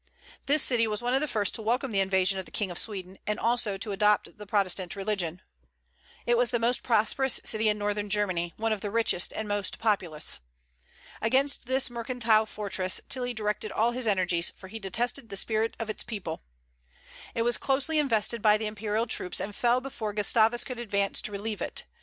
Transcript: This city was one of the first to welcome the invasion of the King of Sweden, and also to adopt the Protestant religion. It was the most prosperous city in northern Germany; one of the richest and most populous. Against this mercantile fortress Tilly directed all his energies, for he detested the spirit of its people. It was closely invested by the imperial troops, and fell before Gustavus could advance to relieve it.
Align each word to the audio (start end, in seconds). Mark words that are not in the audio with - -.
This 0.47 0.63
city 0.63 0.87
was 0.87 1.03
one 1.03 1.13
of 1.13 1.21
the 1.21 1.27
first 1.27 1.53
to 1.53 1.61
welcome 1.61 1.91
the 1.91 1.99
invasion 1.99 2.39
of 2.39 2.45
the 2.45 2.49
King 2.51 2.71
of 2.71 2.79
Sweden, 2.79 3.19
and 3.27 3.39
also 3.39 3.77
to 3.77 3.91
adopt 3.91 4.35
the 4.39 4.47
Protestant 4.47 4.95
religion. 4.95 5.43
It 6.25 6.37
was 6.39 6.49
the 6.49 6.57
most 6.57 6.81
prosperous 6.81 7.39
city 7.43 7.69
in 7.69 7.77
northern 7.77 8.09
Germany; 8.09 8.51
one 8.57 8.73
of 8.73 8.81
the 8.81 8.89
richest 8.89 9.31
and 9.31 9.47
most 9.47 9.77
populous. 9.77 10.39
Against 11.21 11.67
this 11.67 11.91
mercantile 11.91 12.47
fortress 12.47 12.99
Tilly 13.09 13.35
directed 13.35 13.71
all 13.71 13.91
his 13.91 14.07
energies, 14.07 14.49
for 14.49 14.69
he 14.69 14.79
detested 14.79 15.29
the 15.29 15.37
spirit 15.37 15.75
of 15.77 15.87
its 15.87 16.03
people. 16.03 16.41
It 17.35 17.43
was 17.43 17.59
closely 17.59 17.99
invested 17.99 18.41
by 18.41 18.57
the 18.57 18.65
imperial 18.65 19.05
troops, 19.05 19.39
and 19.39 19.55
fell 19.55 19.81
before 19.81 20.13
Gustavus 20.13 20.63
could 20.63 20.79
advance 20.79 21.21
to 21.21 21.31
relieve 21.31 21.61
it. 21.61 21.85